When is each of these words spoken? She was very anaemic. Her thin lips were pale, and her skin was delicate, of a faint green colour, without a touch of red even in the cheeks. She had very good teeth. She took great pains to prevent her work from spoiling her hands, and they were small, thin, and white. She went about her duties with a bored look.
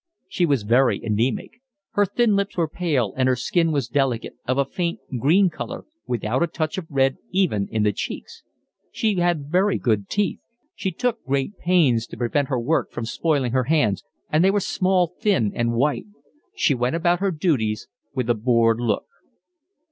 She 0.27 0.47
was 0.47 0.63
very 0.63 0.99
anaemic. 1.05 1.61
Her 1.91 2.07
thin 2.07 2.35
lips 2.35 2.57
were 2.57 2.67
pale, 2.67 3.13
and 3.15 3.29
her 3.29 3.35
skin 3.35 3.71
was 3.71 3.87
delicate, 3.87 4.33
of 4.47 4.57
a 4.57 4.65
faint 4.65 4.99
green 5.19 5.51
colour, 5.51 5.85
without 6.07 6.41
a 6.41 6.47
touch 6.47 6.79
of 6.79 6.87
red 6.89 7.17
even 7.29 7.67
in 7.69 7.83
the 7.83 7.93
cheeks. 7.93 8.41
She 8.91 9.13
had 9.17 9.51
very 9.51 9.77
good 9.77 10.09
teeth. 10.09 10.39
She 10.73 10.89
took 10.89 11.23
great 11.23 11.55
pains 11.59 12.07
to 12.07 12.17
prevent 12.17 12.47
her 12.47 12.59
work 12.59 12.89
from 12.89 13.05
spoiling 13.05 13.51
her 13.51 13.65
hands, 13.65 14.03
and 14.31 14.43
they 14.43 14.49
were 14.49 14.59
small, 14.59 15.13
thin, 15.19 15.51
and 15.53 15.73
white. 15.73 16.07
She 16.55 16.73
went 16.73 16.95
about 16.95 17.19
her 17.19 17.29
duties 17.29 17.87
with 18.15 18.27
a 18.27 18.33
bored 18.33 18.79
look. 18.79 19.05